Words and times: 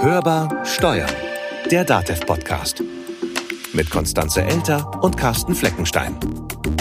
Hörbar 0.00 0.66
Steuern, 0.66 1.10
der 1.70 1.84
DATEV-Podcast. 1.84 2.82
Mit 3.72 3.90
Konstanze 3.90 4.42
Elter 4.42 5.02
und 5.02 5.16
Carsten 5.16 5.54
Fleckenstein. 5.54 6.18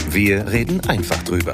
Wir 0.10 0.52
reden 0.52 0.82
einfach 0.90 1.24
drüber. 1.24 1.54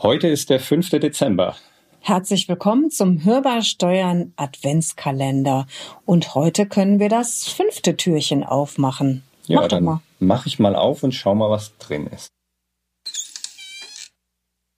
Heute 0.00 0.28
ist 0.28 0.48
der 0.48 0.60
5. 0.60 0.90
Dezember. 0.90 1.56
Herzlich 2.00 2.48
willkommen 2.48 2.90
zum 2.90 3.24
Hörbar 3.24 3.62
Steuern 3.62 4.32
Adventskalender. 4.36 5.66
Und 6.06 6.34
heute 6.34 6.66
können 6.66 7.00
wir 7.00 7.08
das 7.08 7.44
fünfte 7.44 7.96
Türchen 7.96 8.44
aufmachen. 8.44 9.22
Ja, 9.46 9.60
Mach 9.60 9.68
dann 9.68 10.00
mache 10.20 10.48
ich 10.48 10.58
mal 10.58 10.74
auf 10.74 11.02
und 11.02 11.12
schau 11.12 11.34
mal, 11.34 11.50
was 11.50 11.76
drin 11.78 12.06
ist. 12.06 12.33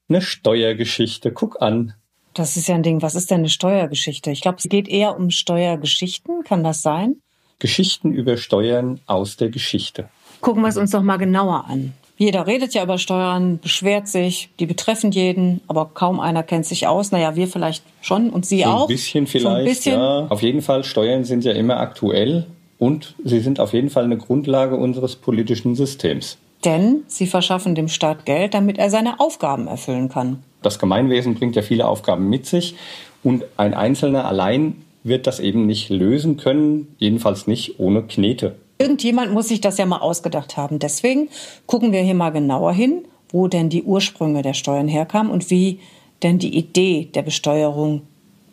Eine 0.08 0.22
Steuergeschichte, 0.22 1.32
guck 1.32 1.60
an. 1.60 1.94
Das 2.34 2.56
ist 2.56 2.68
ja 2.68 2.74
ein 2.74 2.82
Ding. 2.82 3.02
Was 3.02 3.14
ist 3.14 3.30
denn 3.30 3.38
eine 3.38 3.48
Steuergeschichte? 3.48 4.30
Ich 4.30 4.40
glaube, 4.40 4.58
es 4.58 4.68
geht 4.68 4.88
eher 4.88 5.16
um 5.16 5.30
Steuergeschichten. 5.30 6.44
Kann 6.44 6.62
das 6.62 6.82
sein? 6.82 7.16
Geschichten 7.58 8.12
über 8.12 8.36
Steuern 8.36 9.00
aus 9.06 9.36
der 9.36 9.48
Geschichte. 9.48 10.08
Gucken 10.42 10.62
wir 10.62 10.68
es 10.68 10.76
uns 10.76 10.90
doch 10.90 11.02
mal 11.02 11.16
genauer 11.16 11.64
an. 11.68 11.94
Jeder 12.18 12.46
redet 12.46 12.72
ja 12.72 12.82
über 12.82 12.98
Steuern, 12.98 13.58
beschwert 13.58 14.08
sich, 14.08 14.48
die 14.58 14.66
betreffen 14.66 15.10
jeden, 15.10 15.60
aber 15.66 15.90
kaum 15.92 16.18
einer 16.18 16.42
kennt 16.42 16.64
sich 16.64 16.86
aus. 16.86 17.12
Naja, 17.12 17.36
wir 17.36 17.46
vielleicht 17.46 17.84
schon 18.00 18.30
und 18.30 18.46
Sie 18.46 18.60
so 18.60 18.66
auch. 18.66 18.82
Ein 18.82 18.94
bisschen 18.94 19.26
vielleicht, 19.26 19.56
ein 19.56 19.64
bisschen. 19.64 19.98
ja. 19.98 20.26
Auf 20.28 20.42
jeden 20.42 20.62
Fall, 20.62 20.84
Steuern 20.84 21.24
sind 21.24 21.44
ja 21.44 21.52
immer 21.52 21.78
aktuell 21.78 22.46
und 22.78 23.14
sie 23.24 23.40
sind 23.40 23.60
auf 23.60 23.72
jeden 23.72 23.90
Fall 23.90 24.04
eine 24.04 24.16
Grundlage 24.16 24.76
unseres 24.76 25.16
politischen 25.16 25.74
Systems. 25.74 26.38
Denn 26.64 27.04
sie 27.06 27.26
verschaffen 27.26 27.74
dem 27.74 27.88
Staat 27.88 28.24
Geld, 28.24 28.54
damit 28.54 28.78
er 28.78 28.90
seine 28.90 29.20
Aufgaben 29.20 29.66
erfüllen 29.66 30.08
kann. 30.08 30.42
Das 30.62 30.78
Gemeinwesen 30.78 31.34
bringt 31.34 31.54
ja 31.54 31.62
viele 31.62 31.86
Aufgaben 31.86 32.28
mit 32.28 32.46
sich 32.46 32.74
und 33.22 33.44
ein 33.56 33.74
Einzelner 33.74 34.26
allein 34.26 34.82
wird 35.04 35.26
das 35.26 35.38
eben 35.38 35.66
nicht 35.66 35.90
lösen 35.90 36.36
können, 36.36 36.94
jedenfalls 36.98 37.46
nicht 37.46 37.78
ohne 37.78 38.02
Knete. 38.02 38.56
Irgendjemand 38.78 39.32
muss 39.32 39.48
sich 39.48 39.60
das 39.60 39.78
ja 39.78 39.86
mal 39.86 39.98
ausgedacht 40.00 40.56
haben. 40.56 40.78
Deswegen 40.78 41.28
gucken 41.66 41.92
wir 41.92 42.00
hier 42.00 42.14
mal 42.14 42.30
genauer 42.30 42.72
hin, 42.72 43.04
wo 43.30 43.48
denn 43.48 43.68
die 43.68 43.84
Ursprünge 43.84 44.42
der 44.42 44.54
Steuern 44.54 44.88
herkamen 44.88 45.30
und 45.30 45.50
wie 45.50 45.80
denn 46.22 46.38
die 46.38 46.56
Idee 46.56 47.08
der 47.14 47.22
Besteuerung 47.22 48.02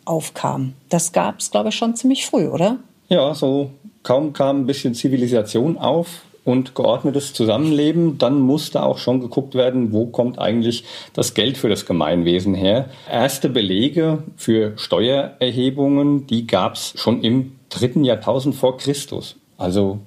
aufkam. 0.04 0.74
Das 0.88 1.12
gab 1.12 1.40
es, 1.40 1.50
glaube 1.50 1.70
ich, 1.70 1.74
schon 1.74 1.96
ziemlich 1.96 2.26
früh, 2.26 2.46
oder? 2.46 2.78
Ja, 3.08 3.34
so 3.34 3.70
kaum 4.02 4.32
kam 4.32 4.60
ein 4.60 4.66
bisschen 4.66 4.94
Zivilisation 4.94 5.78
auf 5.78 6.22
und 6.44 6.74
geordnetes 6.74 7.32
Zusammenleben, 7.32 8.18
dann 8.18 8.40
musste 8.40 8.82
auch 8.82 8.98
schon 8.98 9.20
geguckt 9.20 9.54
werden, 9.54 9.92
wo 9.92 10.06
kommt 10.06 10.38
eigentlich 10.38 10.84
das 11.14 11.34
Geld 11.34 11.56
für 11.56 11.68
das 11.68 11.86
Gemeinwesen 11.86 12.54
her. 12.54 12.90
Erste 13.10 13.48
Belege 13.48 14.22
für 14.36 14.74
Steuererhebungen, 14.76 16.26
die 16.26 16.46
gab 16.46 16.74
es 16.74 16.94
schon 16.96 17.22
im 17.22 17.52
dritten 17.70 18.04
Jahrtausend 18.04 18.54
vor 18.54 18.76
Christus. 18.76 19.36
Also 19.56 19.98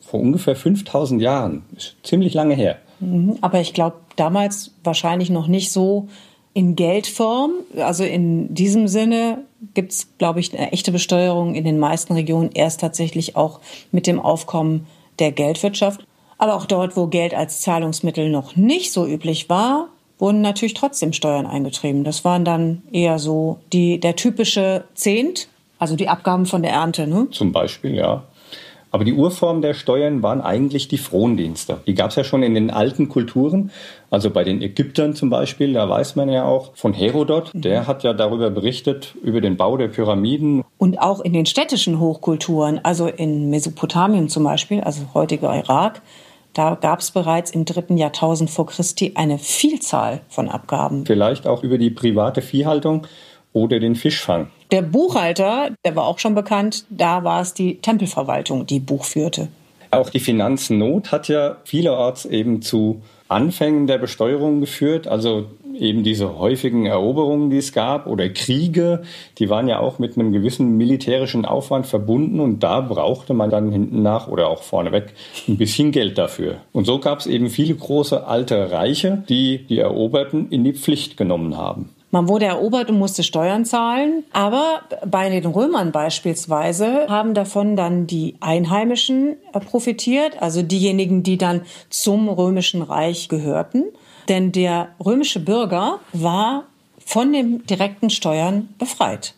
vor 0.00 0.20
ungefähr 0.20 0.56
5000 0.56 1.20
Jahren. 1.20 1.62
Ist 1.76 1.96
ziemlich 2.02 2.34
lange 2.34 2.54
her. 2.54 2.78
Mhm, 3.00 3.38
aber 3.40 3.60
ich 3.60 3.74
glaube, 3.74 3.96
damals 4.16 4.72
wahrscheinlich 4.84 5.30
noch 5.30 5.46
nicht 5.46 5.72
so 5.72 6.08
in 6.54 6.76
Geldform. 6.76 7.52
Also 7.76 8.04
in 8.04 8.54
diesem 8.54 8.88
Sinne 8.88 9.38
gibt 9.74 9.92
es, 9.92 10.08
glaube 10.18 10.40
ich, 10.40 10.56
eine 10.56 10.72
echte 10.72 10.92
Besteuerung 10.92 11.54
in 11.54 11.64
den 11.64 11.78
meisten 11.78 12.12
Regionen 12.14 12.50
erst 12.52 12.80
tatsächlich 12.80 13.36
auch 13.36 13.60
mit 13.90 14.06
dem 14.06 14.20
Aufkommen 14.20 14.86
der 15.18 15.32
Geldwirtschaft. 15.32 16.06
Aber 16.38 16.54
auch 16.54 16.66
dort, 16.66 16.96
wo 16.96 17.06
Geld 17.06 17.34
als 17.34 17.60
Zahlungsmittel 17.60 18.28
noch 18.28 18.56
nicht 18.56 18.92
so 18.92 19.06
üblich 19.06 19.48
war, 19.48 19.88
wurden 20.18 20.40
natürlich 20.40 20.74
trotzdem 20.74 21.12
Steuern 21.12 21.46
eingetrieben. 21.46 22.04
Das 22.04 22.24
waren 22.24 22.44
dann 22.44 22.82
eher 22.92 23.18
so 23.18 23.58
die, 23.72 23.98
der 23.98 24.16
typische 24.16 24.84
Zehnt, 24.94 25.48
also 25.78 25.96
die 25.96 26.08
Abgaben 26.08 26.46
von 26.46 26.62
der 26.62 26.72
Ernte. 26.72 27.06
Ne? 27.06 27.28
Zum 27.30 27.52
Beispiel, 27.52 27.94
ja. 27.94 28.24
Aber 28.92 29.04
die 29.04 29.14
Urform 29.14 29.62
der 29.62 29.72
Steuern 29.72 30.22
waren 30.22 30.42
eigentlich 30.42 30.86
die 30.86 30.98
Frondienste. 30.98 31.78
Die 31.86 31.94
gab 31.94 32.10
es 32.10 32.16
ja 32.16 32.24
schon 32.24 32.42
in 32.42 32.54
den 32.54 32.70
alten 32.70 33.08
Kulturen. 33.08 33.70
Also 34.10 34.28
bei 34.28 34.44
den 34.44 34.60
Ägyptern 34.60 35.14
zum 35.14 35.30
Beispiel, 35.30 35.72
da 35.72 35.88
weiß 35.88 36.14
man 36.14 36.28
ja 36.28 36.44
auch 36.44 36.72
von 36.74 36.92
Herodot, 36.92 37.54
mhm. 37.54 37.62
der 37.62 37.86
hat 37.86 38.04
ja 38.04 38.12
darüber 38.12 38.50
berichtet, 38.50 39.14
über 39.22 39.40
den 39.40 39.56
Bau 39.56 39.78
der 39.78 39.88
Pyramiden. 39.88 40.62
Und 40.76 40.98
auch 41.00 41.20
in 41.20 41.32
den 41.32 41.46
städtischen 41.46 41.98
Hochkulturen, 42.00 42.80
also 42.82 43.06
in 43.06 43.48
Mesopotamien 43.48 44.28
zum 44.28 44.44
Beispiel, 44.44 44.82
also 44.82 45.02
heutiger 45.14 45.56
Irak, 45.56 46.02
da 46.52 46.74
gab 46.74 47.00
es 47.00 47.10
bereits 47.10 47.50
im 47.50 47.64
dritten 47.64 47.96
Jahrtausend 47.96 48.50
vor 48.50 48.66
Christi 48.66 49.12
eine 49.14 49.38
Vielzahl 49.38 50.20
von 50.28 50.50
Abgaben. 50.50 51.06
Vielleicht 51.06 51.46
auch 51.46 51.62
über 51.62 51.78
die 51.78 51.88
private 51.88 52.42
Viehhaltung 52.42 53.06
oder 53.52 53.80
den 53.80 53.94
Fischfang. 53.94 54.48
Der 54.70 54.82
Buchhalter, 54.82 55.70
der 55.84 55.96
war 55.96 56.06
auch 56.06 56.18
schon 56.18 56.34
bekannt, 56.34 56.84
da 56.90 57.24
war 57.24 57.42
es 57.42 57.54
die 57.54 57.76
Tempelverwaltung, 57.76 58.66
die 58.66 58.80
Buch 58.80 59.04
führte. 59.04 59.48
Auch 59.90 60.08
die 60.08 60.20
Finanznot 60.20 61.12
hat 61.12 61.28
ja 61.28 61.58
vielerorts 61.64 62.24
eben 62.24 62.62
zu 62.62 63.02
Anfängen 63.28 63.86
der 63.86 63.98
Besteuerung 63.98 64.60
geführt. 64.60 65.06
Also 65.06 65.46
eben 65.78 66.02
diese 66.02 66.38
häufigen 66.38 66.86
Eroberungen, 66.86 67.50
die 67.50 67.58
es 67.58 67.72
gab 67.72 68.06
oder 68.06 68.28
Kriege, 68.28 69.02
die 69.38 69.48
waren 69.48 69.68
ja 69.68 69.80
auch 69.80 69.98
mit 69.98 70.16
einem 70.16 70.32
gewissen 70.32 70.76
militärischen 70.76 71.44
Aufwand 71.44 71.86
verbunden 71.86 72.40
und 72.40 72.62
da 72.62 72.80
brauchte 72.80 73.34
man 73.34 73.50
dann 73.50 73.72
hinten 73.72 74.02
nach 74.02 74.28
oder 74.28 74.48
auch 74.48 74.62
vorneweg 74.62 75.14
ein 75.48 75.56
bisschen 75.56 75.92
Geld 75.92 76.18
dafür. 76.18 76.56
Und 76.72 76.86
so 76.86 76.98
gab 76.98 77.20
es 77.20 77.26
eben 77.26 77.48
viele 77.48 77.74
große 77.74 78.26
alte 78.26 78.70
Reiche, 78.70 79.24
die 79.28 79.58
die 79.66 79.78
Eroberten 79.78 80.50
in 80.50 80.64
die 80.64 80.74
Pflicht 80.74 81.16
genommen 81.16 81.56
haben. 81.56 81.90
Man 82.12 82.28
wurde 82.28 82.44
erobert 82.44 82.90
und 82.90 82.98
musste 82.98 83.22
Steuern 83.22 83.64
zahlen. 83.64 84.24
Aber 84.32 84.82
bei 85.06 85.30
den 85.30 85.46
Römern 85.46 85.92
beispielsweise 85.92 87.06
haben 87.08 87.32
davon 87.32 87.74
dann 87.74 88.06
die 88.06 88.36
Einheimischen 88.40 89.36
profitiert, 89.52 90.40
also 90.40 90.62
diejenigen, 90.62 91.22
die 91.22 91.38
dann 91.38 91.62
zum 91.88 92.28
römischen 92.28 92.82
Reich 92.82 93.30
gehörten. 93.30 93.84
Denn 94.28 94.52
der 94.52 94.88
römische 95.02 95.40
Bürger 95.40 96.00
war 96.12 96.64
von 97.04 97.32
den 97.32 97.66
direkten 97.66 98.10
Steuern 98.10 98.68
befreit. 98.78 99.34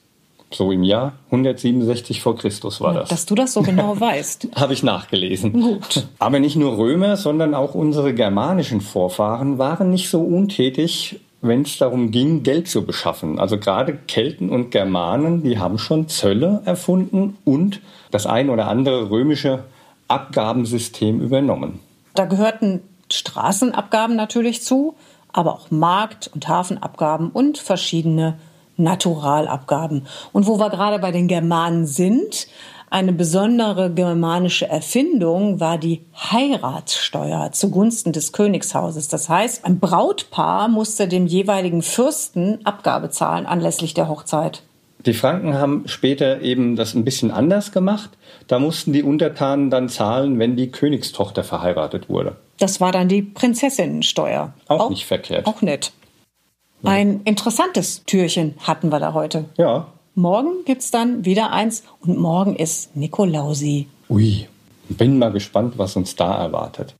So 0.50 0.70
im 0.72 0.82
Jahr 0.82 1.14
167 1.26 2.20
vor 2.20 2.36
Christus 2.36 2.80
war 2.80 2.94
das. 2.94 3.08
Dass 3.08 3.26
du 3.26 3.36
das 3.36 3.52
so 3.52 3.62
genau 3.62 3.98
weißt. 4.00 4.48
Habe 4.56 4.72
ich 4.72 4.82
nachgelesen. 4.82 5.52
Gut. 5.52 6.06
Aber 6.18 6.40
nicht 6.40 6.56
nur 6.56 6.76
Römer, 6.76 7.16
sondern 7.16 7.54
auch 7.54 7.74
unsere 7.74 8.14
germanischen 8.14 8.80
Vorfahren 8.80 9.58
waren 9.58 9.90
nicht 9.90 10.08
so 10.08 10.20
untätig 10.20 11.20
wenn 11.46 11.62
es 11.62 11.78
darum 11.78 12.10
ging, 12.10 12.42
Geld 12.42 12.68
zu 12.68 12.84
beschaffen. 12.84 13.38
Also 13.38 13.58
gerade 13.58 13.96
Kelten 13.96 14.50
und 14.50 14.70
Germanen, 14.70 15.42
die 15.42 15.58
haben 15.58 15.78
schon 15.78 16.08
Zölle 16.08 16.62
erfunden 16.64 17.36
und 17.44 17.80
das 18.10 18.26
ein 18.26 18.50
oder 18.50 18.68
andere 18.68 19.10
römische 19.10 19.64
Abgabensystem 20.08 21.20
übernommen. 21.20 21.80
Da 22.14 22.24
gehörten 22.26 22.82
Straßenabgaben 23.10 24.16
natürlich 24.16 24.62
zu, 24.62 24.94
aber 25.32 25.54
auch 25.54 25.70
Markt- 25.70 26.30
und 26.32 26.48
Hafenabgaben 26.48 27.30
und 27.30 27.58
verschiedene 27.58 28.38
Naturalabgaben. 28.76 30.06
Und 30.32 30.46
wo 30.46 30.58
wir 30.58 30.70
gerade 30.70 30.98
bei 30.98 31.10
den 31.10 31.28
Germanen 31.28 31.86
sind, 31.86 32.48
eine 32.94 33.12
besondere 33.12 33.90
germanische 33.90 34.68
Erfindung 34.68 35.58
war 35.58 35.78
die 35.78 36.02
Heiratssteuer 36.14 37.50
zugunsten 37.50 38.12
des 38.12 38.30
Königshauses. 38.30 39.08
Das 39.08 39.28
heißt, 39.28 39.64
ein 39.64 39.80
Brautpaar 39.80 40.68
musste 40.68 41.08
dem 41.08 41.26
jeweiligen 41.26 41.82
Fürsten 41.82 42.64
Abgabe 42.64 43.10
zahlen 43.10 43.46
anlässlich 43.46 43.94
der 43.94 44.08
Hochzeit. 44.08 44.62
Die 45.04 45.12
Franken 45.12 45.54
haben 45.54 45.88
später 45.88 46.40
eben 46.42 46.76
das 46.76 46.94
ein 46.94 47.04
bisschen 47.04 47.32
anders 47.32 47.72
gemacht. 47.72 48.10
Da 48.46 48.60
mussten 48.60 48.92
die 48.92 49.02
Untertanen 49.02 49.70
dann 49.70 49.88
zahlen, 49.88 50.38
wenn 50.38 50.54
die 50.54 50.70
Königstochter 50.70 51.42
verheiratet 51.42 52.08
wurde. 52.08 52.36
Das 52.60 52.80
war 52.80 52.92
dann 52.92 53.08
die 53.08 53.22
Prinzessinnensteuer. 53.22 54.54
Auch, 54.68 54.80
auch 54.82 54.90
nicht 54.90 55.04
verkehrt. 55.04 55.48
Auch 55.48 55.62
nett. 55.62 55.90
Ein 56.84 57.22
interessantes 57.24 58.04
Türchen 58.04 58.54
hatten 58.60 58.90
wir 58.90 59.00
da 59.00 59.14
heute. 59.14 59.46
Ja, 59.56 59.88
Morgen 60.16 60.64
gibt 60.64 60.80
es 60.82 60.92
dann 60.92 61.24
wieder 61.24 61.50
eins 61.50 61.82
und 62.00 62.18
morgen 62.18 62.54
ist 62.54 62.94
Nikolausi. 62.94 63.88
Ui, 64.08 64.46
bin 64.88 65.18
mal 65.18 65.32
gespannt, 65.32 65.76
was 65.76 65.96
uns 65.96 66.14
da 66.14 66.36
erwartet. 66.36 66.94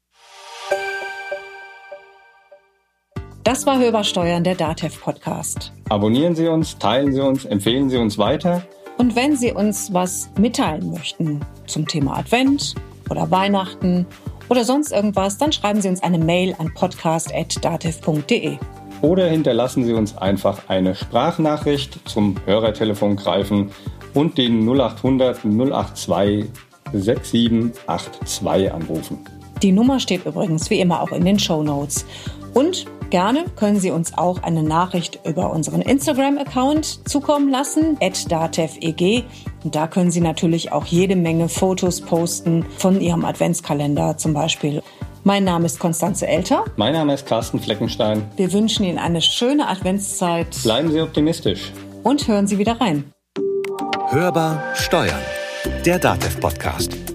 Das 3.45 3.67
war 3.67 3.79
Hörbar 3.79 4.03
Steuern, 4.03 4.43
der 4.43 4.57
DATEV 4.57 5.01
Podcast. 5.01 5.73
Abonnieren 5.91 6.35
Sie 6.35 6.49
uns, 6.49 6.77
teilen 6.79 7.13
Sie 7.13 7.21
uns, 7.21 7.45
empfehlen 7.45 7.89
Sie 7.89 7.99
uns 7.99 8.19
weiter. 8.19 8.67
Und 8.99 9.15
wenn 9.15 9.37
Sie 9.37 9.53
uns 9.53 9.93
was 9.93 10.31
mitteilen 10.37 10.91
möchten 10.91 11.41
zum 11.69 11.87
Thema 11.87 12.17
Advent 12.17 12.75
oder 13.11 13.31
Weihnachten 13.31 14.07
oder 14.49 14.65
sonst 14.65 14.91
irgendwas, 14.91 15.39
dann 15.39 15.53
schreiben 15.53 15.81
Sie 15.81 15.89
uns 15.89 16.03
eine 16.03 16.19
Mail 16.19 16.57
an 16.59 16.75
podcast.datev.de 16.75 18.59
oder 19.05 19.27
hinterlassen 19.27 19.85
Sie 19.85 19.93
uns 19.93 20.17
einfach 20.17 20.63
eine 20.69 20.95
Sprachnachricht 20.95 22.09
zum 22.09 22.37
Hörertelefon 22.47 23.17
greifen 23.17 23.71
und 24.15 24.39
den 24.39 24.67
0800 24.67 25.41
082 25.43 26.47
6782 26.93 28.73
anrufen. 28.73 29.19
Die 29.63 29.73
Nummer 29.73 30.01
steht 30.01 30.25
übrigens 30.25 30.71
wie 30.71 30.81
immer 30.81 31.03
auch 31.03 31.13
in 31.13 31.25
den 31.25 31.39
Show 31.39 31.63
Notes. 31.63 32.07
Und 32.55 32.87
gerne 33.11 33.45
können 33.57 33.79
Sie 33.79 33.91
uns 33.91 34.17
auch 34.17 34.43
eine 34.43 34.63
Nachricht 34.63 35.21
über 35.27 35.53
unseren 35.53 35.83
Instagram-Account 35.83 37.07
zukommen 37.09 37.51
lassen, 37.51 37.99
dateveg. 38.01 39.25
Und 39.65 39.75
da 39.75 39.87
können 39.87 40.13
Sie 40.13 40.21
natürlich 40.21 40.73
auch 40.73 40.87
jede 40.87 41.17
Menge 41.17 41.51
Fotos 41.51 42.01
posten 42.01 42.65
von 42.79 43.01
Ihrem 43.01 43.25
Adventskalender 43.25 44.17
zum 44.17 44.33
Beispiel. 44.33 44.83
Mein 45.27 45.45
Name 45.45 45.65
ist 45.65 45.79
Konstanze 45.79 46.27
Elter. 46.27 46.67
Mein 46.77 46.93
Name 46.93 47.15
ist 47.15 47.27
Carsten 47.27 47.59
Fleckenstein. 47.59 48.31
Wir 48.37 48.53
wünschen 48.53 48.85
Ihnen 48.85 48.99
eine 48.99 49.23
schöne 49.23 49.67
Adventszeit. 49.69 50.49
Bleiben 50.63 50.93
Sie 50.93 51.01
optimistisch. 51.01 51.73
Und 52.03 52.29
hören 52.29 52.47
Sie 52.47 52.59
wieder 52.59 52.79
rein. 52.79 53.11
Hörbar 54.11 54.63
Steuern. 54.75 55.23
Der 55.87 55.99
DATEV-Podcast. 55.99 57.14